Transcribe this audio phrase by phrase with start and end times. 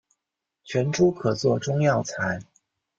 [0.63, 2.39] 全株可做中药材。